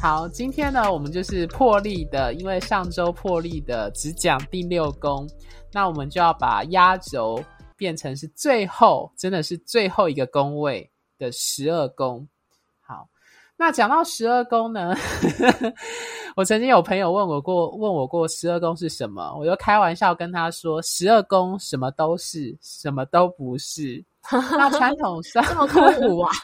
[0.00, 5.28] 好，今天呢，我们就是破例的，因为上周破例的只讲第六宫，
[5.72, 7.42] 那我们就要把压轴
[7.76, 10.88] 变成是最后，真的是最后一个宫位
[11.18, 12.26] 的十二宫。
[12.80, 13.08] 好，
[13.56, 14.94] 那讲到十二宫呢，
[16.36, 24.04] 我曾经有朋友问我过，问我过十二宫是什么，我就开玩笑跟他说，十二宫什么都是，什么都不是。
[24.30, 26.30] 那传统上 这么空无啊？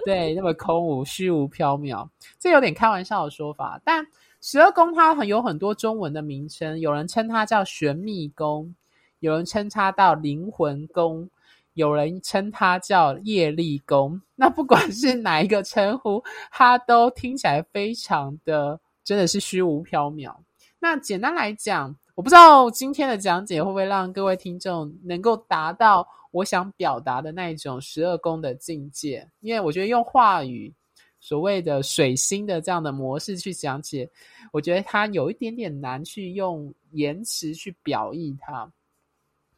[0.06, 3.80] 对，那么空无、虚无缥缈，这有点开玩笑的说法。
[3.84, 4.06] 但
[4.40, 8.74] 十二宫它很有很多中文的名称，有人称它叫玄秘宫，
[9.18, 11.28] 有人称它叫灵魂宫，
[11.74, 14.20] 有人称它叫业力宫。
[14.34, 20.34] 那不管是哪一个称呼，它都听起来非常的真的是虚无缥缈。
[20.78, 26.06] 那简单来讲，我不知道今天的讲解会不会让各位听众能够达到。
[26.32, 30.70] 我想表达的那一种十二宫的境界，因为我觉得用话语
[31.18, 34.06] 所谓的水星的这样的模式去讲解，
[34.52, 38.70] 我觉得它有一点点难去用言辞去表意它。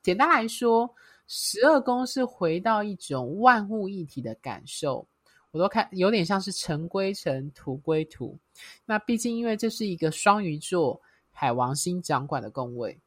[0.00, 0.88] 简单来说，
[1.26, 5.04] 十二宫是回到一种万物一体的感受，
[5.50, 8.38] 我都看有点像是尘归尘，土归土。
[8.86, 10.98] 那毕竟因为这是一个双鱼座
[11.32, 12.98] 海王星掌管的宫位，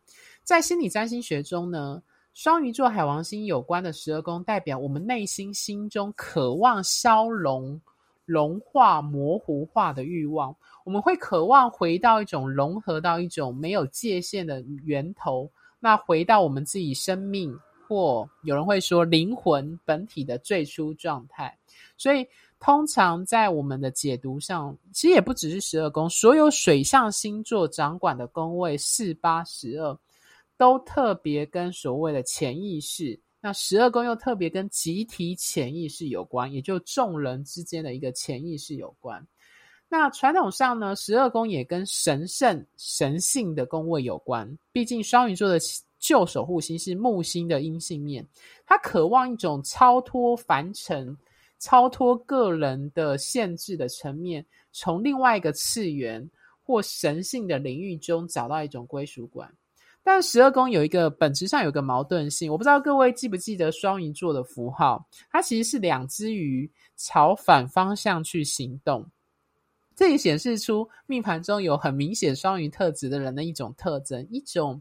[0.44, 2.02] 在心理占星学中呢。
[2.34, 7.80] 双鱼座海王星有关的十二宫，代表我们内心心中渴望消融、
[8.26, 10.54] 融化、模糊化的欲望。
[10.84, 15.49] 我们会渴望回到一种融合到一种没有界限的源头，
[15.80, 17.58] 那回到我们自己生命，
[17.88, 21.58] 或有人会说灵魂本体的最初状态。
[21.95, 22.28] 所以，
[22.65, 29.95] 通常在我们的解读上，其实也不只是十二宫，所有水象星座掌管的宫位四八十二。
[30.58, 39.23] 都特别跟所谓的潜意识，那十二宫又特别跟集体潜意识有关，也就众人之间的一个潜意识有关。
[39.87, 44.58] 那传统上呢，十二宫也跟神圣、神性的宫位有关。
[44.71, 45.59] 毕竟双鱼座的
[45.99, 48.25] 旧守护星是木星的阴性面，
[48.65, 51.15] 他渴望一种超脱凡尘、
[51.65, 56.30] 超脱个人的限制的层面，从另外一个次元
[56.64, 59.52] 或神性的领域中找到一种归属感。
[60.04, 69.04] 但十二宫有一个本质上有个矛盾性，我不知道各位记不记得双鱼座的符号，它其实是两只鱼朝反方向去行动。
[69.95, 74.80] 这也显示出命盘中有很明显双鱼特质的人的一种特征，一种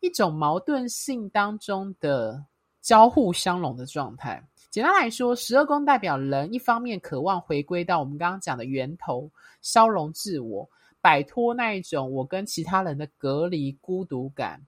[0.00, 2.44] 一种矛盾性当中的
[2.82, 4.44] 交互相融的状态。
[4.74, 9.30] 简单来说，十二宫代表人一方面渴望回归到我们刚刚讲的源头，
[9.62, 10.68] 消融自我。
[11.00, 14.60] 摆脱那一种我跟其他人的隔离、孤独感，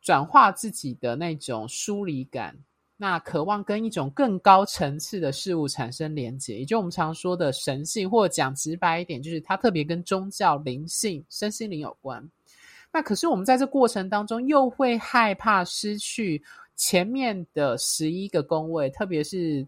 [0.00, 2.56] 转化自己的那种疏离感，
[2.96, 12.26] 那渴望跟一种更高层次的事物产生连结，也就我们常说的神性，或者讲直白一点，就是它特别跟宗教、灵性、身心灵有关。
[12.90, 16.42] 那可是我们在这过程当中，又会害怕失去
[16.76, 19.66] 前面的十一个宫位，特别是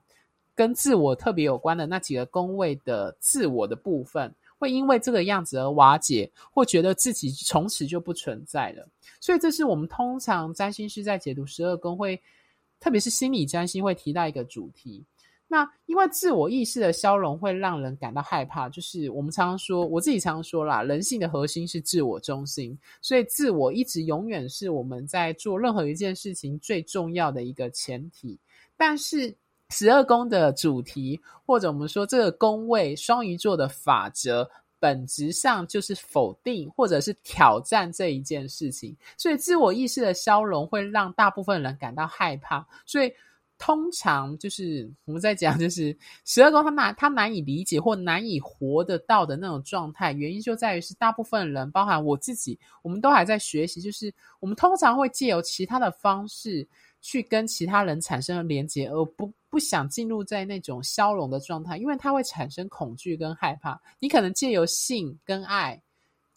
[0.54, 4.34] 跟自我特别有关的那几个宫位的自我的部分。
[4.58, 8.88] 会因为这个样子而瓦解，或觉得自己从此就不存在了。
[9.20, 12.18] 所以，这是我们通常占星师在解读十二宫会，
[12.80, 15.04] 特别是心理占星会提到一个主题。
[15.48, 28.38] 那因为自我意识的消融会让人感到害怕，就是我们常常说，我自己常常说啦，人性的核心是自我中心，所以自我一直永远是我们在做任何一件事情最重要的一个前提。
[28.76, 29.34] 但是，
[29.70, 34.48] 十二宫的主题，或者我们说这个宫位双鱼座的法则，
[34.78, 38.96] 本质上就是否定或者是挑战这一件事情。
[39.16, 42.66] 所以自我意识的消融会让大部分人感到害怕。
[42.84, 43.12] 所以
[43.58, 56.68] 通常就是我们在讲，就是十二宫他难他难以理解或难以活得到的那种状态，原因就在于是大部分人，包含我自己，我们都还在学习，就是我们通常会借由其他的方式。
[57.02, 63.80] 去跟其他人产生连接，而不不想进入在那种消融的状态，因为它会产生恐惧跟害怕。
[64.00, 65.80] 你可能借由性跟爱，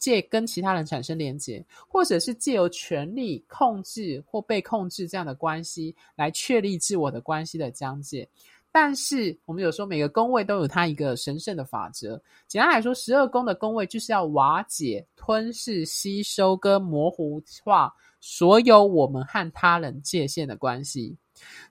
[0.00, 8.28] 借跟其他人产生连结，或者是借由权力控制或被控制这样的关系来确立自我的关系的疆界。
[8.72, 12.20] 但是我们有时候每个宫位都有它一个神圣的法则。
[12.46, 21.16] 简单来说，十二宫的宫位就是要瓦解、吞噬、吸收跟模糊化所有我们和他人界限的关系。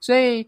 [0.01, 0.45] 所以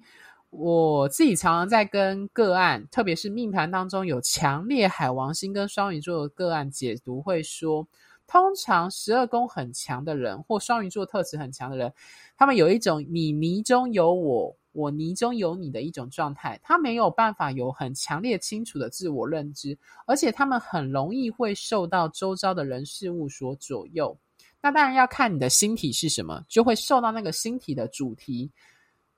[0.51, 7.87] 我自己常常在跟个案，特别是命盘当中有强烈海王星跟双鱼座的个案解读，会说，
[8.27, 11.91] 通常十二宫很强的人，或双鱼座特质很强的人，
[12.37, 14.55] 他们有一种你泥中有我。
[14.73, 19.77] 我泥中有你的一种状态，他没有办法有很强烈清楚的自我认知，
[20.07, 24.17] 而且他们很容易会受到周遭的人事物所左右。
[24.61, 28.49] 那当然要看你的星体是什么，就会受到那个星体的主题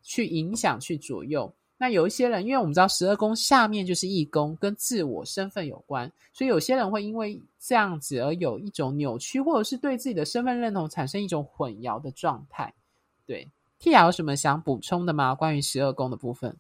[0.04, 1.52] 去影响、去左右。
[1.76, 12.74] 那有一些人，因为我们知道十二宫下面就是一宫，跟自我身份有关，所以有些人会因为这样子而有一种扭曲，或者是对自己的身份认同产生一种混淆的状态，
[13.26, 13.50] 对。
[13.82, 15.36] Tia 有什么想补充的吗？
[15.36, 16.56] 关于十二宫的部分，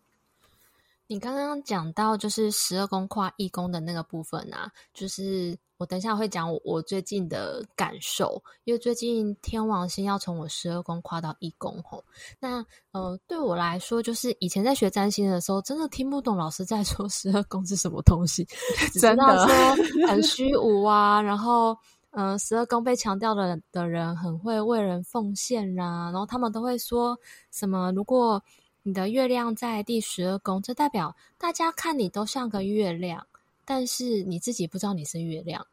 [1.07, 12.03] 你刚刚讲到就是十二宫跨一宫的那个部分啊，就是我等一下会讲我，我最近的感受，因为最近天王星要从我十二宫跨到一宫吼。
[12.39, 18.45] 那呃，对我来说，就是以前在学占星的时候，真的听不懂老师在 说十二宫是什么东西，
[18.93, 19.75] 只知道说
[20.07, 21.77] 很虚无啊，然后。
[22.15, 27.17] 嗯，十二宫被强调的的人很会为人奉献啦，然后他们都会说
[27.49, 27.91] 什么？
[27.93, 28.39] 如果
[28.85, 33.25] 你的月亮在第十二宫，这代表大家看你都像个月亮，
[33.63, 35.65] 但是你自己不知道你是月亮。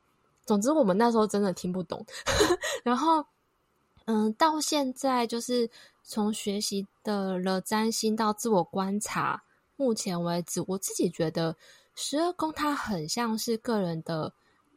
[0.47, 2.07] 总之，我们那时候真的听不懂。
[2.85, 3.25] 然后，
[4.05, 5.69] 嗯，到现在就是
[6.05, 9.43] 从学习的了占星到自我观察，
[9.77, 11.57] 目前为止，我自己觉得
[11.97, 14.33] 十二宫它很像是个人的。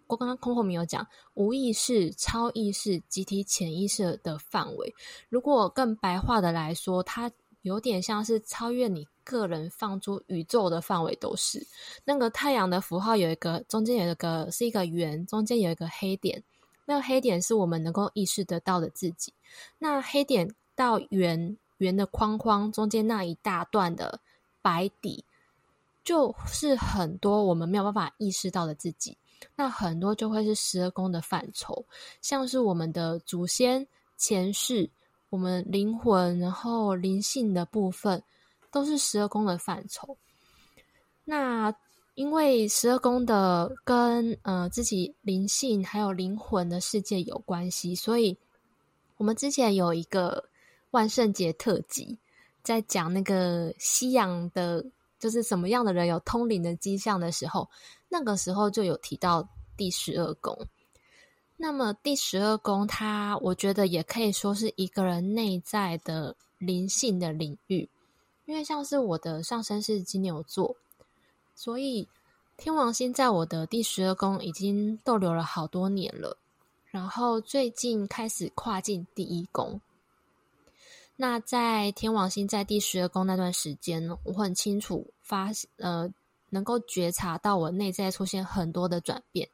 [0.08, 4.94] 我刚刚空后面有讲无意识、超意识、集体潜意识的范围。
[5.30, 7.32] 如果更白话的来说，它
[7.64, 11.66] 有点像是超越你个人放出宇宙的范围都是。
[12.06, 16.44] 那个太阳的符号有一个中间有一个是一个圆，中间有一个黑点。
[16.86, 19.34] 那个黑点是我们能够意识得到的自己。
[19.80, 24.20] 那黑点到圆圆的框框中间那一大段的
[24.62, 25.24] 白底，
[26.04, 29.18] 就是很多我们没有办法意识到的自己。
[29.56, 31.86] 那很多就会是十二宫的范畴，
[32.22, 33.86] 像是我们的祖先、
[34.18, 34.90] 前世、
[35.34, 38.22] 我们灵魂，然后灵性的部分，
[38.72, 40.16] 都是十二宫的范畴。
[41.26, 41.74] 那
[42.14, 48.38] 因为十二宫的跟呃自己灵性还有灵魂的世界有关系，所以
[49.18, 50.44] 我们之前有一个
[50.92, 52.20] 万圣节特辑，
[52.62, 54.86] 在讲那个西洋的。
[55.20, 57.70] 就是什么样的人有通灵的迹象的时候，
[58.10, 59.48] 那个时候就有提到
[59.78, 60.68] 第十二宫。
[61.56, 67.88] 那么第十二宫，它我觉得也可以说是一个人内在的灵性的领域，
[68.46, 70.76] 因为像是我的上升是金牛座，
[71.56, 72.08] 所以
[72.58, 76.38] 天王星在我的第十二宫已经逗留了好多年了，
[76.86, 79.80] 然后最近开始跨进第一宫。
[81.16, 86.12] 那在天王星在第十二宫那段时间，我很清楚发呃，
[86.50, 89.48] 能够觉察到我内在出现很多的转变，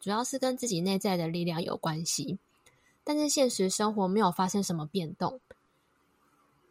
[0.00, 2.38] 主要是跟自己内在的力量有关系。
[3.04, 5.40] 但是现实生活没有发生什么变动。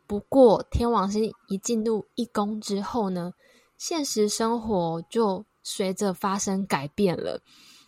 [0.06, 3.34] 不过天王星一进入一宫之后呢，
[3.78, 7.42] 现实生活就随着发生改变了。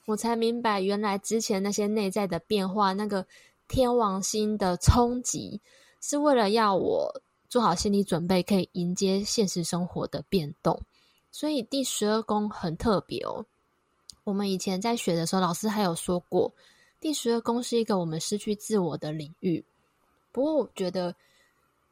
[0.05, 3.27] 我才明白，原来之前那些内在的变化，那个
[3.67, 5.61] 天王星的冲击。
[6.01, 10.81] 是为了要我做好心理准备，可以迎接现实生活的变动。
[11.29, 13.45] 所以第十二宫很特别哦。
[14.29, 16.53] 我们以前在学的时候，老师还有说过，
[16.99, 19.65] 第十二宫是一个我们失去自我的领域。
[20.31, 21.13] 不过我觉得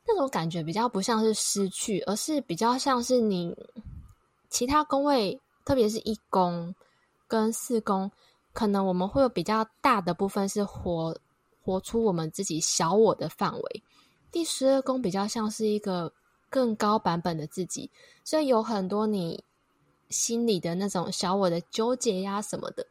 [0.05, 3.57] 那种感觉比较不像是失去，而是比较像是你
[4.49, 6.73] 其他宫位，特别是一宫
[7.27, 8.09] 跟四宫，
[8.53, 11.17] 可能我们会有比较大的部分是活
[11.63, 13.83] 活出我们自己小我的范围。
[14.31, 16.13] 第十二宫比较像是一个
[16.51, 17.89] 更高版本的自己，
[18.23, 19.43] 所以有很多你
[20.09, 22.85] 心里的那种小我的纠结呀什么的，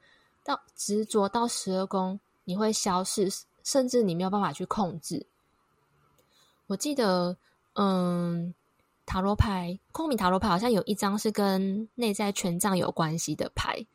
[0.44, 3.28] 到执着到十二宫，你会消失，
[3.64, 5.26] 甚至你没有办法去控制。
[6.66, 7.36] 我记得，
[7.74, 8.54] 嗯，
[9.06, 13.86] 塔罗牌，空明塔罗牌好像有一张是跟内在权杖有关系的牌，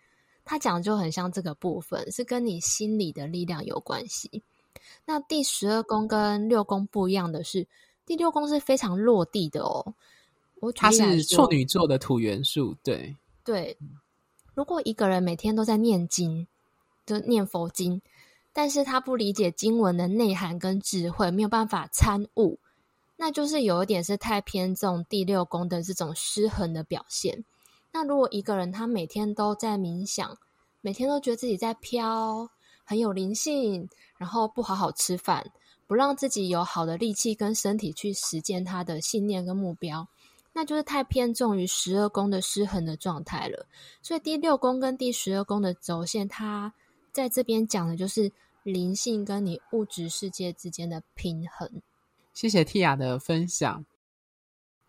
[0.45, 4.41] 它讲的就很像这个部分，是跟你心里的力量有关系。
[5.05, 7.67] 那第十二宫跟六宫不一样的是，
[8.05, 9.93] 第六宫是非常落地的哦。
[10.61, 13.77] 我它是处女座的土元素，对对。
[14.53, 16.47] 如果一个人每天都在念经，
[17.05, 18.01] 就念佛经，
[18.53, 22.59] 但是他不理解经文的内涵跟智慧，没有办法参悟，
[23.15, 27.43] 那就是有一点是太偏重第六宫的这种失衡的表现。
[27.91, 30.37] 那如果一个人他每天都在冥想，
[30.81, 32.47] 每天都觉得自己在飘，
[32.83, 35.49] 很有灵性，然后不好好吃饭，
[35.87, 40.07] 不让自己有好的力气跟身体去实践他的信念跟目标，
[40.53, 43.65] 那就是太偏重于十二宫的失衡的状态了。
[44.01, 46.73] 所以第六宫跟第十二宫的轴线，它
[47.11, 48.31] 在这边讲的就是
[48.63, 51.69] 灵性跟你物质世界之间的平衡。
[52.33, 53.83] 谢谢 Tia 的分享。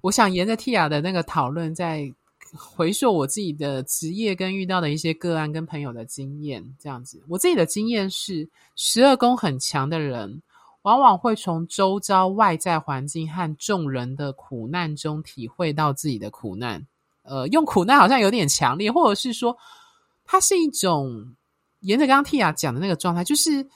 [0.01, 2.13] 我想沿着 Tia 的那个讨论，再
[2.55, 7.23] 回溯我自己的职业跟遇到的一些个案跟朋友的经验，这样子。
[7.29, 10.43] 我自己的经验是，十二宫很强的人，
[10.83, 16.87] 往往会从周遭外在环境和众人的苦难中体会到自己的苦难。
[17.23, 19.57] 呃，用苦难好像有点强烈，或者是说，
[20.25, 21.35] 它是一种
[21.81, 23.69] 沿着刚刚 Tia 讲的那个状态，就是。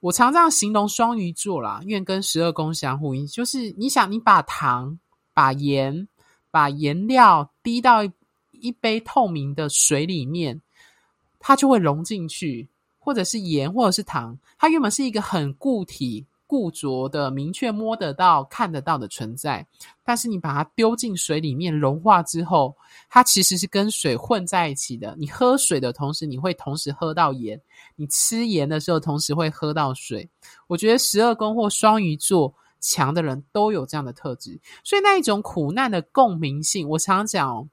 [0.00, 4.98] 我常这样形容双鱼座啦，因为跟十二宫相呼应，就是你想，你把糖、
[5.32, 6.06] 把盐、
[6.50, 8.04] 把颜料滴到
[8.50, 10.60] 一杯透明的水里面，
[11.38, 12.68] 它就会融进去，
[12.98, 16.26] 或者是盐，或者是糖，它原本是一个很固体。
[16.54, 19.66] 固着的、明确摸得到、看得到的存在，
[20.04, 22.76] 但是你把它丢进水里面融化之后，
[23.10, 25.16] 它其实是跟水混在一起的。
[25.18, 27.58] 你喝水的同时，你会同时喝到盐；
[27.96, 30.30] 你吃盐的时候，同时会喝到水。
[30.68, 37.68] 我觉得十二宫或双鱼座强的人都有这样的特质，所以那一种苦难的共鸣性，我常常讲。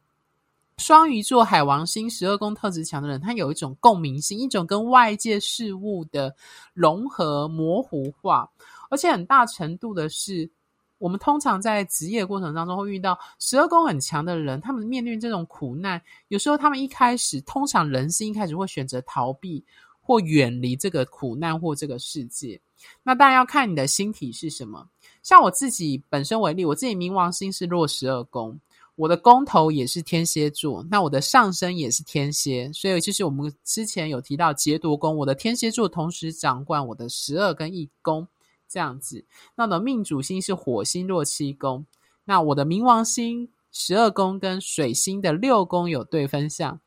[0.82, 6.36] 双鱼座海王星十二宫特质强的人，他有一种共鸣性，一种跟外界事物的
[6.74, 8.50] 融合模糊化，
[8.90, 10.50] 而且很大程度的是，
[10.98, 19.64] 我们通常在职业过程当中会遇到十二宫很强的人，他们面对这种苦难，有时候他们一开始，通常人性一开始会选择逃避
[20.02, 22.60] 或远离这个苦难或这个世界。
[23.04, 24.88] 那当然要看你的星体是什么。
[25.22, 28.60] 像我自己本身为例，我自己冥王星是落十二宫。
[29.02, 38.28] 我的宫头也是天蝎座，那我的上升也是天蝎，所以其实我们之前有提到劫夺宫，我的天蝎座同时掌管我的十二跟一宫
[38.70, 39.26] 这样子。
[39.56, 41.84] 那我的命主星是火星落七宫，
[42.26, 46.80] 那我的冥王星十二宫跟水星的六宫有对分相。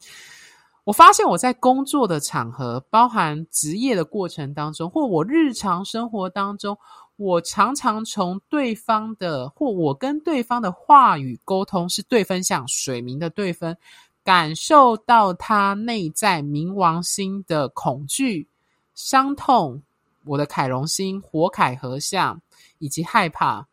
[0.84, 6.78] 我发现我在工作的场合，包含职业的过程当中，或我日常生活当中。
[7.16, 13.76] 我常常从对方的或我跟对方的话语沟通是对分相，水冥的对分，
[14.24, 18.48] 感受到他内在冥王星的恐惧、
[18.96, 19.80] 伤痛，
[20.24, 22.40] 我的凯龙星火凯合相
[22.78, 23.64] 以及害怕。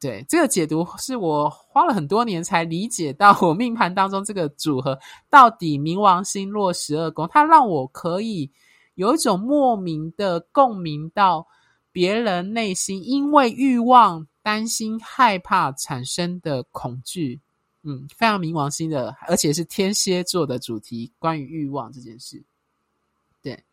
[0.00, 8.50] 对，这个解读是我花了很多年才理解到，我命盘当中这个组合到底冥王星落十二宫，它让我可以
[8.94, 11.46] 有一种莫名的共鸣到。
[11.92, 17.40] 别人内心因为欲望、担心、害怕产生的恐惧，
[17.82, 22.44] 嗯，非常冥王星的，而且是天蝎座的主题，关于欲望这件事。
[23.42, 23.64] 对，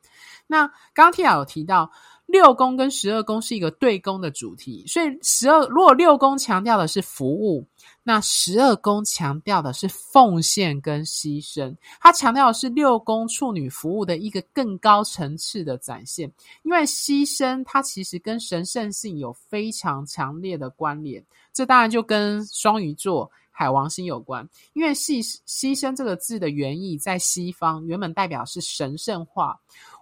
[0.47, 1.91] 那刚刚 Tia 有提到。
[2.27, 7.65] 六宫跟十二宫是一个对宫的主题，所以十二如果六宫强调的是服务，
[8.03, 11.73] 那十二宫强调的是奉献跟牺牲。
[12.01, 16.29] 它强调的是六宫处女服务的一个更高层次的展现，
[16.63, 21.23] 因为牺牲它其实跟神圣性有非常强烈的关联。
[21.53, 29.57] 这当然就跟双鱼座海王星有关，因为牺牺牲这个字的原意在西方原本代表是神圣化。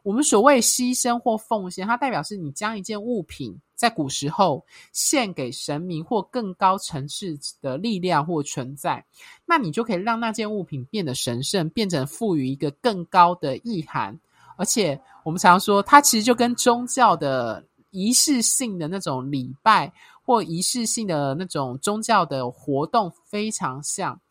[0.06, 9.04] 我们所谓牺牲或奉献，它代表是你将一件物品在古时候献给神明或更高层次的力量或存在，
[9.48, 14.16] 那你就可以让那件物品变得神圣，变成赋予一个更高的意涵。
[14.58, 19.92] 而且我们常说，它其实就跟宗教的仪式性的那种礼拜
[20.24, 24.22] 或仪式性的那种宗教的活动非常像。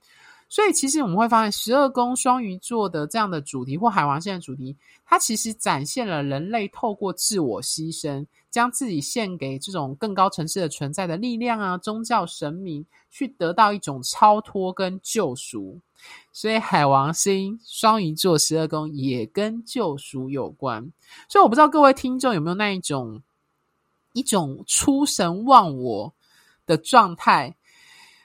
[0.54, 15.80] 所以，其实我们会发现，十二宫双鱼座的这样的主题或海王星的主题，它其实展现了人类透过自我牺牲，将自己献给这种更高层次的存在的力量啊，宗教神明，去得到一种超脱跟救赎。
[16.32, 20.80] 所以，海王星双鱼座十二宫也跟救赎有关。
[21.28, 23.20] 所以，我不知道各位听众有没有那一种
[24.12, 26.14] 一种出神忘我
[26.64, 27.56] 的状态。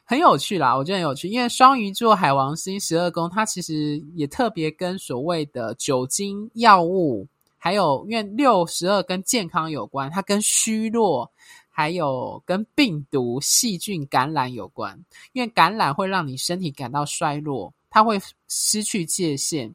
[0.09, 7.27] 很有趣啦，我觉得很有趣，因为双鱼座海王星十二宫，它其实也特别跟所谓的酒精、药物，
[7.59, 11.31] 还有因为六十二跟健康有关，它跟虚弱，
[11.69, 14.99] 还有跟病毒、细菌感染有关。
[15.31, 19.71] 因为感染会让你身体感到衰弱，它会失去界限，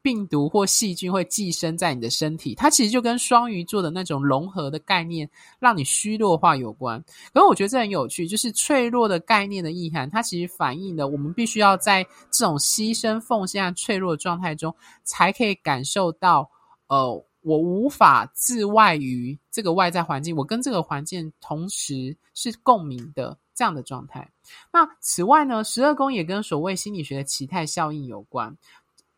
[0.00, 5.28] 病毒或细菌会寄生在你的身体，它其实就跟双鱼座的那种融合的概念，
[5.58, 7.02] 让你虚弱化有关。
[7.32, 16.48] 可是我觉得这很有趣，就是脆弱的概念的意涵，它其实反映了我们必须要在这种牺牲、奉献和脆弱的状态中，才可以感受到，
[16.86, 17.12] 呃，
[17.42, 24.30] 我无法自外于这个外在环境，我跟这个环境同时是共鸣的这样的状态。
[24.72, 28.56] 那此外呢，十二宫也跟所谓心理学的奇态效应有关。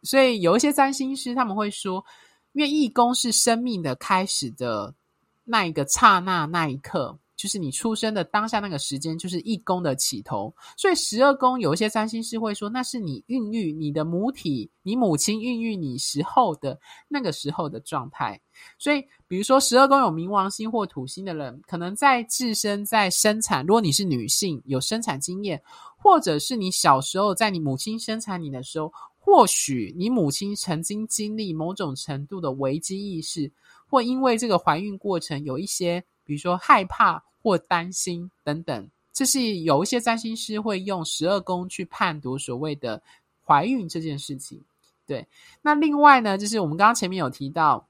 [0.03, 2.05] 所以有一些占星师他们会说，
[2.53, 4.95] 因为一宫是生命的开始的
[5.45, 10.55] 那一个刹那那一刻，就是你出生的当下那个时间，就是一宫的起头。
[10.77, 16.79] 所以十二宫有一些占星师会说，那是你孕育你的母体，你母亲孕育你时候的
[17.09, 18.41] 那个时候的状态。
[18.79, 25.63] 所以，比如说十二宫有冥王星或土星的人，可能在自身在生产，如果你是女性有生产经验，
[25.97, 28.91] 或者是你小时候在你母亲生产你的时候。
[29.31, 33.49] 或许你母亲曾经经历某种程度的危机意识，
[33.89, 43.01] 或因为这个怀孕过程有一些，比如说害怕或担心等等，这是有一些占星师会用十二宫去判读所谓的
[43.47, 44.61] 怀孕这件事情。
[45.07, 45.25] 对，
[45.63, 47.87] 那另外呢，就是我们刚刚前面有提到，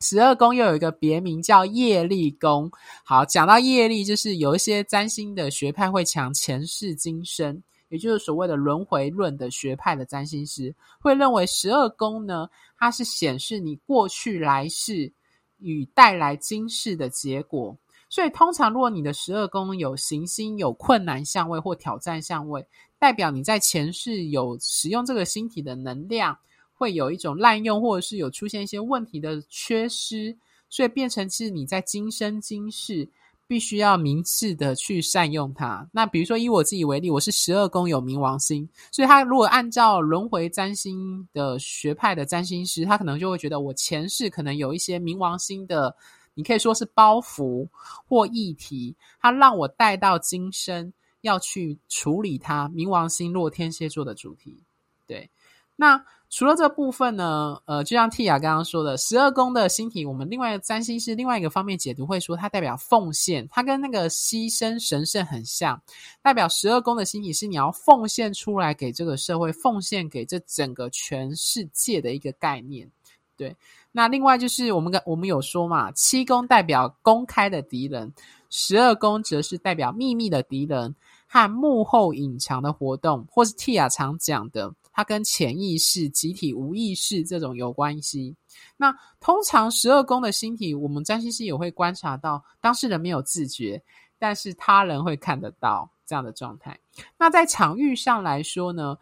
[0.00, 2.72] 十二宫又有一个别名叫业力宫。
[3.04, 7.62] 好，讲到业力，就是有一些占星的学派会强前世今生。
[7.88, 15.12] 也就是所谓的轮回论的学派的占星师会认为十二宫呢，它是显示你过去来世
[15.58, 17.76] 与带来今世的结果。
[18.08, 22.64] 所以通常如果你的十二宫有行星有困难相位或挑战相位，
[22.98, 26.36] 代表你在前世有使用这个星体的能量，
[26.72, 30.36] 会有一种滥用，或者是有出现一些问题的缺失，
[30.68, 33.08] 所以变成是你在今生今世。
[33.46, 35.88] 必须要明智的去善用它。
[35.92, 45.94] 那比如说以我自己为例，我是十二宫有冥王星，所以他如果按照轮回占星的学派的占星师，他可能就会觉得我前世可能有一些冥王星的，
[46.34, 47.68] 你可以说是包袱
[48.06, 52.68] 或议题，他让我带到今生要去处理它。
[52.70, 54.62] 冥王星落天蝎座的主题，
[55.06, 55.30] 对，
[55.76, 56.04] 那。
[56.36, 65.80] 除了这部分呢，呃，就像 Tia 刚刚说的，十二宫的星体，我们另外占星是另外一个方面解读，会说它代表奉献，它跟那个牺牲神圣很像，
[66.22, 72.90] 代表十二宫的星体是你要奉献出来给这个社会，奉献给这整个全世界的一个概念。
[73.36, 73.54] 对，
[73.92, 78.12] 那另外就是我们刚我们有说嘛，七宫代表公开的敌人，
[78.50, 80.96] 十二宫则是代表秘密的敌人
[81.28, 84.74] 和幕后隐藏的活动，或是 Tia 常讲的。
[84.94, 88.34] 它跟潜意识、集体无意识这种有关系。
[88.76, 93.82] 那通常十二宫的星体，我们占星师也会观察到，当事人没有自觉，
[94.20, 96.78] 但是他人会看得到这样的状态。
[97.18, 98.96] 那在场域上来说呢，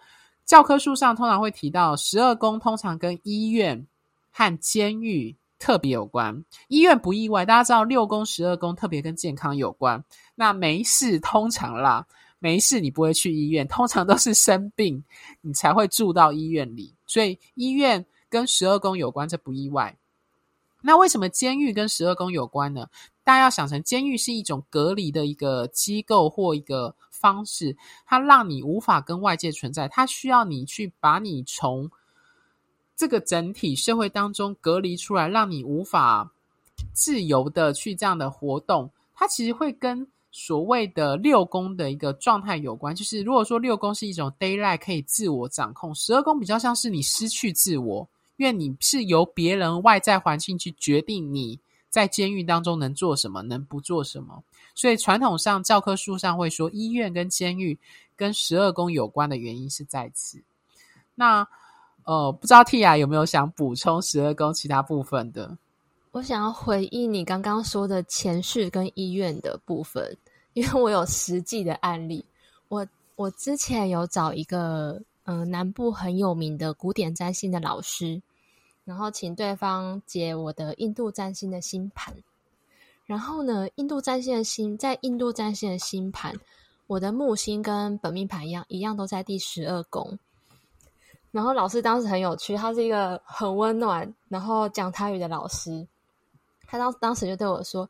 [0.46, 3.86] 教科书上通常会提到，十二宫通常跟医院
[4.30, 6.42] 和监狱特别有关。
[6.68, 10.02] 医院不意外，大家知道六宫、十二宫特别跟健康有关。
[10.34, 12.06] 那没事，通常啦。
[12.42, 15.04] 没事，你不会去医院，通常都是生病，
[15.42, 16.92] 你才会住到医院里。
[17.06, 19.96] 所以医院跟十二宫有关，这不意外。
[20.80, 22.88] 那为什么监狱跟十二宫有关呢？
[23.22, 31.88] 大家要想成，监狱是一种隔离的一个机构或一个方式，它让你无法跟外界存在，它需要你去把你从
[32.96, 36.32] 这个整体社会当中隔离出来，让你无法
[36.92, 38.90] 自由的去这样的活动。
[39.14, 54.42] 它其实会跟所谓的六宫的一个状态有关，就是如果说六宫是一种 daylight 可以自我掌控，十二宫比较像是你失去自我，因为你是由别人外在环境去决定你在监狱当中能做什么，能不做什么。
[54.74, 57.78] 所以传统上教科书上会说，医院跟监狱
[58.16, 60.42] 跟十二宫有关的原因是在此。
[61.14, 61.46] 那
[62.04, 65.56] 呃，不知道 Tia 有没有想补充十二宫其他部分的？
[66.12, 70.14] 我想要回忆你刚刚说的前世跟医院的部分，
[70.52, 72.22] 因为我有实际的案例。
[72.68, 78.20] 我我之前有找一个嗯、南部很有名的古典占星的老师，
[78.84, 82.14] 然后请对方解我的印度占星的星盘。
[83.06, 86.34] 然后呢，印度占星的星在印度占星的星盘，
[86.88, 90.18] 我的木星跟本命盘一样，一样都在第十二宫。
[91.30, 95.86] 然后老师当时很有趣，他是一个很温暖，然后讲台语的老师。
[96.72, 97.86] 他当当时就对我说：“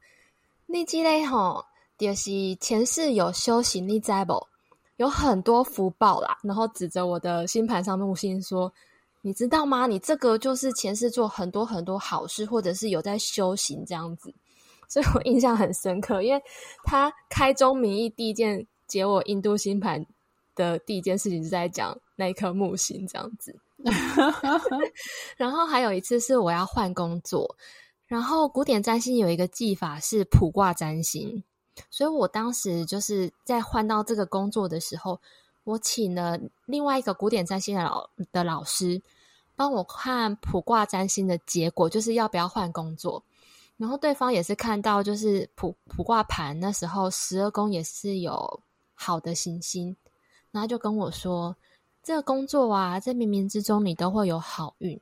[0.66, 1.64] 你记得吼，
[1.96, 4.44] 就是前世有修行，你知不？
[4.96, 8.72] 有很多福报啦。”然后指着我的星盘上木星说
[9.22, 9.86] ：“你知道吗？
[9.86, 14.34] 你这个就是前世做很多很多好事，或者是有在修行这样子。”
[14.90, 16.42] 所以我印象很深刻，因为
[16.82, 20.04] 他开宗明义第一件解我印度星盘
[20.56, 23.56] 的第一件事情是在讲那一颗木星这样子。
[25.38, 27.56] 然后还有一次是我要换工作，
[28.12, 31.42] 然后古典占星有一个技法是卜卦占星，
[31.88, 35.18] 所以我当时就是在换到这个工作的时候，
[35.64, 39.01] 我请了另外一个古典占星的老的老师
[39.57, 43.25] 帮我看卜卦占星的结果，就是要不要换工作。
[43.79, 48.61] 然后对方也是看到，就是卜卜卦盘那时候十二宫也是有
[48.92, 49.96] 好的行星，
[50.51, 51.57] 然后就跟我说。
[52.03, 55.01] 这个工作啊，在冥冥之中你都会有好运。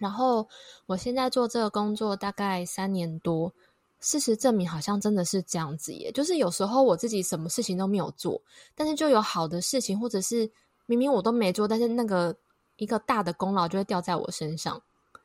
[0.00, 0.48] 然后
[0.86, 3.52] 我现在做这个工作大概三年多，
[4.00, 6.10] 事实证明好像真的是这样子耶。
[6.12, 8.40] 就是有时候我自己什么事情都没有做，
[8.74, 10.50] 但是就有好的事情，或者是
[10.86, 12.34] 明明我都没做，但是那个
[12.76, 14.80] 一个大的功劳就会掉在我身上，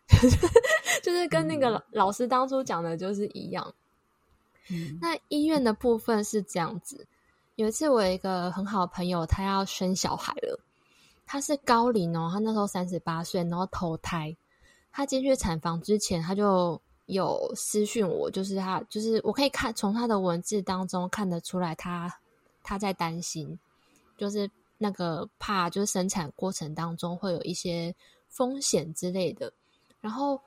[1.01, 3.73] 就是跟那个老师当初讲的就是一样。
[4.69, 4.99] 嗯。
[5.01, 7.07] 那医院的部分是这样子。
[7.55, 10.59] 有一次，我有一个很好的朋友，他要生小孩了。
[11.25, 14.35] 他是高龄哦，他那时候三十八岁，然后头胎。
[14.95, 22.09] 他进去产房之前，他就有私讯我，就是他，就是我可以看从他的文字当中看得出来他，
[22.63, 23.59] 他在担心，
[24.17, 27.93] 就是那个怕，就是生产过程当中会有一些
[28.29, 29.51] 风险之类的。
[29.99, 30.39] 然后，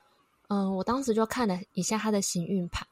[0.49, 2.89] 嗯，我当时就看了一下他的行运盘，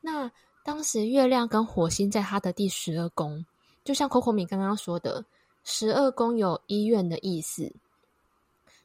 [0.00, 0.32] 那
[0.64, 3.44] 当时月亮跟火星在他的第十二宫。
[3.84, 5.22] 就像 Coco 米刚刚说的，
[5.64, 7.70] 十二宫有医院的意思。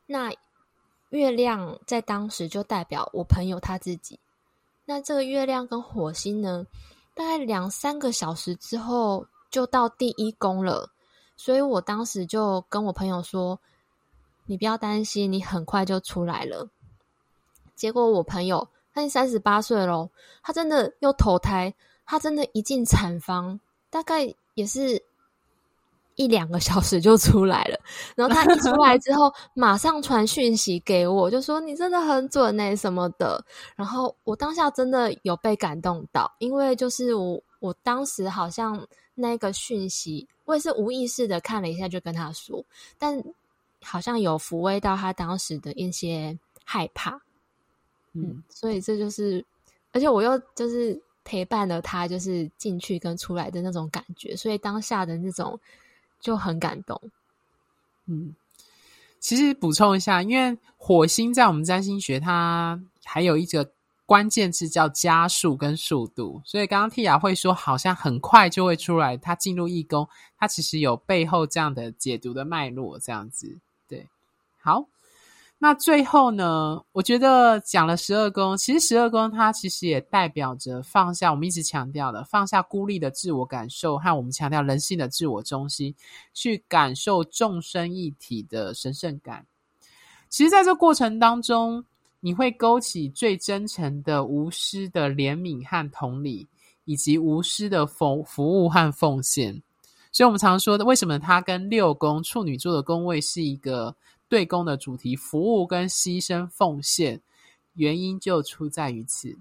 [0.06, 0.30] 那
[1.10, 4.20] 月亮在当时就代表我朋友他自己。
[4.86, 6.66] 那这个月亮跟火星呢，
[7.14, 10.90] 大概两三个小时之后就到第一宫了。
[11.36, 13.60] 所以我当时就跟我朋友说
[14.46, 16.70] ：“你不要担心，你很快就出来了。”
[17.76, 20.10] 结果我朋友他已经三十八岁了，
[20.44, 21.74] 他真的又投胎，
[22.06, 24.36] 他真的一进产房大概。
[24.56, 25.02] 也是
[26.20, 27.80] 一两个小时就出来了，
[28.14, 33.42] 然后他一出来之后，马上传讯息给我，就说你真的很准欸什么的。
[33.78, 42.62] 然后我当下真的有被感动到，因为就是我我当时好像那个讯息，我也是无意识的看了一下，就跟他说，
[42.98, 43.24] 但
[43.82, 47.22] 好像有抚慰到他当时的一些害怕。
[48.12, 49.46] 嗯，所以这就是，
[49.94, 51.02] 而且我又就是。
[51.26, 55.60] 陪伴了他，就是进去跟出来的那种感觉，所以当下的那种
[56.20, 57.02] 就很感动。
[58.08, 58.36] 嗯，
[59.20, 63.72] 其实补充一下，因为火星在我们占星学，它还有一个
[64.06, 73.58] 关键字叫加速跟速度，所以刚刚 Tia 会说好像很快就会出来，它进入义工，它其实有背后这样的解读的脉络，这样子。
[73.88, 74.08] 对，
[74.60, 74.86] 好。
[75.62, 85.94] 那最后呢，我觉得讲了十二宫，其实十二宫它其实也代表着放下，我们一直强调的放下孤立的自我感受和我们强调人性的自我中心，
[86.34, 89.46] 去感受众生一体的神圣感。
[90.30, 91.84] 其实，在这过程当中，
[92.22, 96.48] 你会勾起最真诚的无私的怜悯和同理，
[96.86, 99.62] 以及无私的服服务和奉献。
[100.14, 103.94] 所以，我们常说的，为什么它跟六宫处女座的宫位是一个
[104.30, 107.20] 对公的主题，服务跟牺牲奉献，
[107.74, 109.36] 原因就出在于此。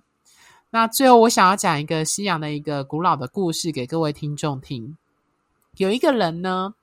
[0.71, 4.97] 那最后，我想要讲一个西洋的一个古老的故事给各位听众听。
[5.77, 6.75] 有一个人呢，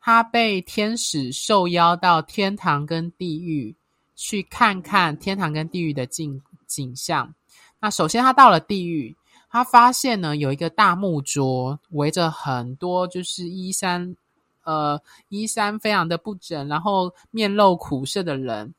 [0.00, 3.74] 他被天使受邀到天堂跟地狱
[4.14, 7.34] 去看看天堂跟地狱的景景象。
[7.80, 9.14] 那首先，他到了地狱，
[9.50, 14.16] 他发现呢，有一个大木桌，围着很多就是衣衫。
[14.64, 18.72] 呃，衣衫非常的不整，然后面露苦涩的人，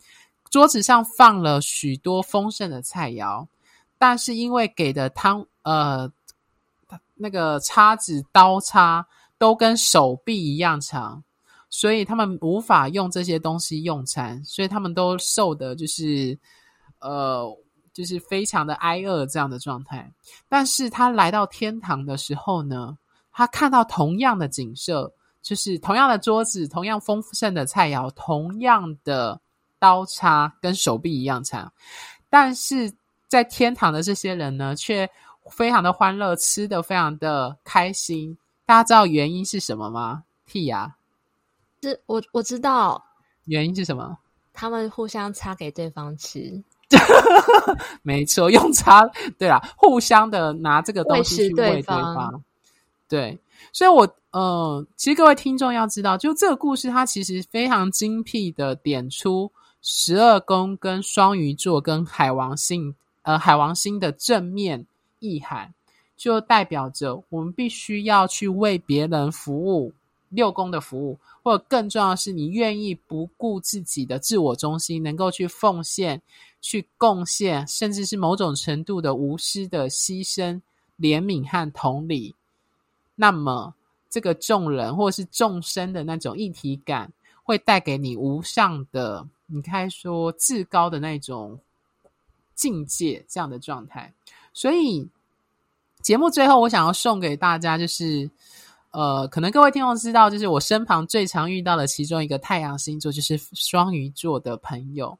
[0.49, 3.45] 桌子上放了许多丰盛的菜肴，
[3.97, 6.09] 但是因为给的汤，呃，
[7.15, 9.05] 那个叉子、刀叉
[9.37, 11.21] 都跟手臂一样长，
[11.69, 16.39] 所以他们无法用这些东西用餐，所以他们都瘦的，就是
[16.99, 17.45] 呃，
[17.91, 20.09] 就是非常的挨饿这样的状态。
[20.47, 22.97] 但是他来到天堂的时候呢，
[23.33, 25.13] 他看到同样的景色。
[25.43, 29.39] 就是同样的桌子，同样丰盛的菜肴，同样的
[29.77, 31.71] 刀叉跟手臂一样长，
[32.29, 32.91] 但是
[33.27, 35.07] 在天堂的这些人呢，却
[35.51, 38.37] 非常的欢乐，吃的非常的开心。
[38.65, 40.91] 大家知道原因是什么吗？Tia，
[41.81, 43.03] 是我我知道
[43.43, 44.17] 原因是什么？
[44.53, 46.63] 他们互相插给对方吃，
[48.01, 49.01] 没错，用叉，
[49.37, 52.41] 对啦，互相的拿这个东西去喂对方，
[53.09, 53.37] 对。
[53.73, 64.87] 所以，我呃，其实各位听众要知道，就这个故事，它其实非常精辟的点出十二宫跟双鱼座跟海王星，呃，海王星的正面
[65.19, 65.71] 意涵，
[66.17, 69.93] 就代表着我们必须要去为别人服务，
[70.29, 76.19] 六宫的服务，或者更重要的是，你愿意不顾自己的自我中心，能够去奉献、
[76.59, 80.59] 去贡献，甚至是某种程度的无私的牺牲、
[80.99, 82.33] 怜悯和同理，
[83.13, 83.75] 那么
[84.13, 91.59] 这个众人或是众生的那种一体感，会带给你无上的，你可以说至高的那种
[92.53, 94.13] 境界，这样的状态。
[94.53, 95.09] 所以
[96.03, 98.29] 节目最后，我想要送给大家就是。
[98.95, 105.17] 呃，可能各位听众知道，就是我身旁最常遇到的其中一个太阳星座，就是双鱼座的朋友。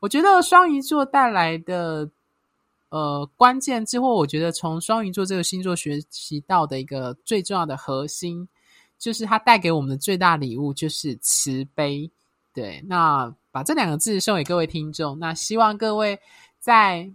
[0.00, 2.06] 我觉得双鱼座带来的
[2.94, 8.48] 呃关键之后，我觉得从双鱼座这个星座学习到的一个最重要的核心，
[9.00, 12.08] 就是它带给我们的最大礼物就是慈悲。
[12.52, 16.16] 对，那把这两个字送给各位听众，那希望各位
[16.60, 17.10] 在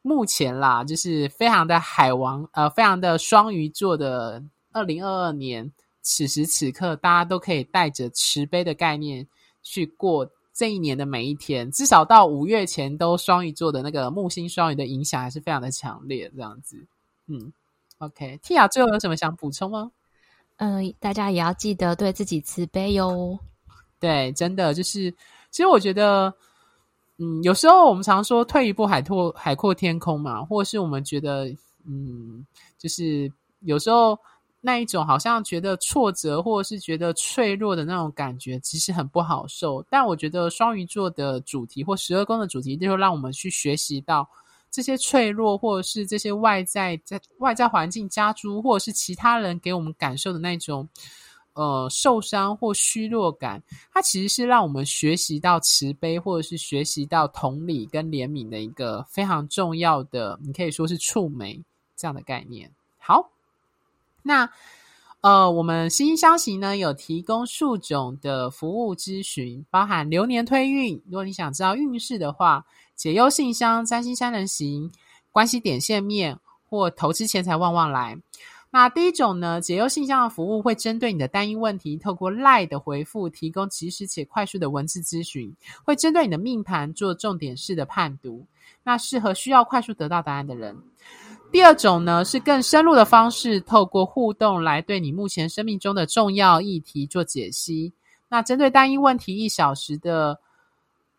[0.00, 4.42] 目前啦，就是非常的海王，呃，非常的双鱼座的。
[4.72, 5.70] 二零二二年
[6.02, 9.24] 此时此刻，大家都可以带着慈悲的概念
[9.62, 11.70] 去过这一年的每一天。
[11.70, 16.30] 至少到五月前，都双鱼座的那个木星双鱼的影响还是非常的强烈。
[16.34, 16.86] 这样子，
[17.26, 17.52] 嗯
[17.98, 19.90] ，OK，Tia 最后有什么想补充吗？
[20.56, 23.38] 嗯、呃，大家也要记得对自己慈悲哟。
[23.98, 25.10] 对，真的就是，
[25.50, 26.32] 其实我觉得，
[27.18, 31.46] 嗯，有时候我们常说退一步海阔海阔天空嘛，或者是我们觉得，
[31.84, 32.46] 嗯，
[32.78, 34.18] 就是有时候。
[34.66, 39.84] 那一种好像觉得挫折或者是觉得脆弱的那种感觉，其实很不好受。
[39.90, 44.26] 但我觉得双鱼座的主题或十二宫的主题，就是让我们去学习到
[44.70, 50.88] 这些脆弱，或者是这些外在在外在环境加诸，或者是其他人给我们感受的那种
[51.52, 61.62] 呃受伤或虚弱感，它其实是让我们学习到慈悲，或者是学习到同理跟怜悯的一个非常重要的，你可以说是触媒
[61.94, 62.70] 这样的概念。
[62.96, 63.33] 好。
[64.26, 64.48] 那，
[65.20, 71.02] 呃，我们新消息呢，有提供数种的服务咨询，包含流年推运。
[71.04, 72.64] 如果你想知道运势的话，
[72.96, 74.90] 解忧信箱、占星三人行、
[75.30, 78.18] 关系点线面或投资钱财旺旺来。
[78.70, 88.46] 那第一种呢，解忧信箱的服务会针对你的单一问题，透过 lie 的回复，提供及时且快速的文字咨询，会针对你的命盘做重点式的判读，
[88.82, 90.76] 那适合需要快速得到答案的人。
[91.54, 97.92] 第二种呢，是更深入的方式，透过互动来对你目前生命中的重要议题做解析。
[98.28, 100.36] 那针对单一问题一小时的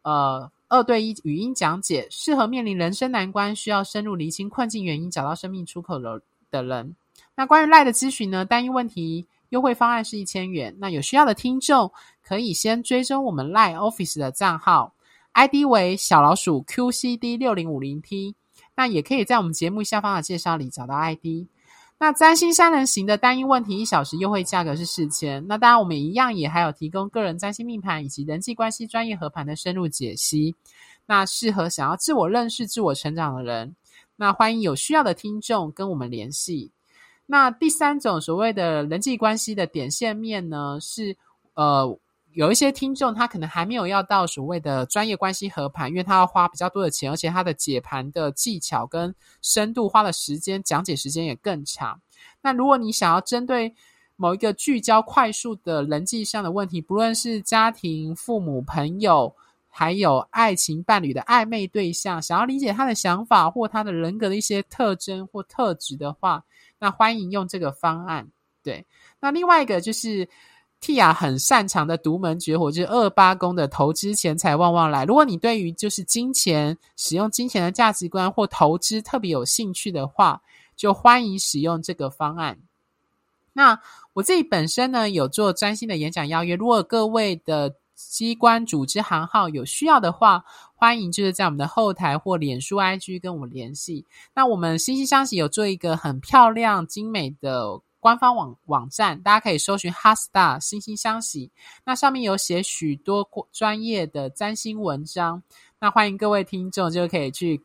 [0.02, 6.22] 呃二对一语音讲解，适合面临人生难关、需要深入厘清困境原因、找到生命出口的
[6.52, 6.94] 的人。
[7.34, 10.76] 那关于 LINE 的咨询呢，单一问题优惠方案是一千元。
[10.78, 11.90] 那有需要的听众
[12.22, 14.94] 可以先追踪我们 LINE Office 的账号
[15.32, 18.36] ，ID 为小老鼠 QCD 六零五零 T。
[18.76, 21.48] 那也可以在我们节目下方的介绍里找到 ID。
[21.98, 25.48] 那占星三人行的单一问题一小时优惠价格是四千。
[25.48, 30.54] 那当然我们一样也还有提供个人占星命盘以及人际关系专业合盘的深入解析。
[31.06, 33.76] 那适合想要自我认识、自我成长的人，
[34.18, 36.72] 那欢迎有需要的听众跟我们联系。
[37.26, 41.16] 那第三种所谓的人际关系的点线面呢，是
[41.54, 41.98] 呃。
[42.36, 51.98] 有一些听众，他可能还没有要到所谓的专业关系合盘，因为他要花比较多的钱，而且他的解盘的技巧跟深度花的时间讲解时间也更长。
[52.42, 53.74] 那如果你想要针对
[54.18, 59.34] 某一个聚焦快速的人际上的问题，不论是家庭、父母、朋友，
[59.70, 66.44] 还有爱情伴侣的暧昧对象，想要理解他的想法或他的人格的一些特征或特质的话，
[66.80, 68.28] 那欢迎用这个方案。
[68.62, 68.86] 对，
[69.22, 70.28] 那另外一个就是。
[70.82, 75.04] Tia 很擅长的独门绝活就是二八宫的投资钱财旺旺来。
[75.04, 80.44] 如果你对于就是金钱使用金钱的价值观或投资特别有兴趣的话，
[80.76, 82.60] 就欢迎使用这个方案。
[83.54, 83.80] 那
[84.14, 90.44] 我自己本身呢有做专心的演讲邀约，如果各位的机关组织行号有需要的话，
[90.76, 94.06] 欢迎就是在我们的后台或脸书 IG 跟我们联系。
[94.36, 97.82] 那我们心星相惜有做一个很漂亮精美的。
[98.06, 101.50] 官方网网站，大家可以搜寻 HeartStar 心星相惜，
[101.84, 105.42] 那上面有写许多专业的占星文章，
[105.80, 107.60] 那欢迎各位听众就可以去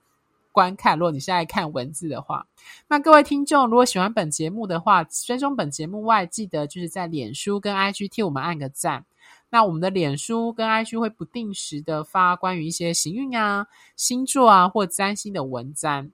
[0.51, 0.99] 观看。
[0.99, 2.47] 如果你是爱看文字的话，
[2.89, 9.05] 那各位听众如果喜欢本节目的话，追踪本节目外，记得就是在脸书跟 IG 替我们按个赞。
[9.51, 16.11] 那我们的脸书跟 IG 会不定时的发关于一些行运啊、星座啊或占星的文章。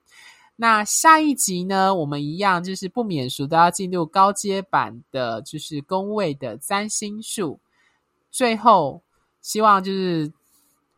[0.58, 7.60] 那下一集呢，我们一样就是不免俗都要进入高阶版的，就是宫位的占星术。
[8.30, 9.02] 最后，
[9.42, 10.32] 希望就是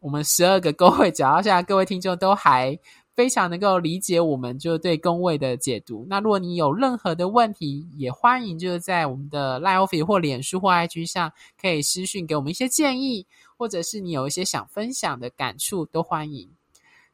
[0.01, 2.79] 我们十二个宫位，讲到现在各位听众都还
[3.17, 6.07] 非常能够理解我们就对宫位的解读。
[6.09, 16.49] 那如果你有任何的问题，也欢迎就是在我们的 Live 或脸书或 IG 上可以私讯给我们一些建议，或者是你有一些想分享的感触，都欢迎。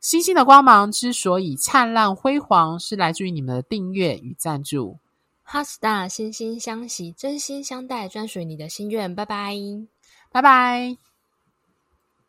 [0.05, 4.99] 星星的光芒之所以灿烂辉煌，是来自于你们的订阅与赞助。
[5.47, 9.15] HeartStar 心心相惜，真心相待，专属于你的心愿。
[9.15, 9.57] 拜拜，
[10.31, 11.14] 拜拜。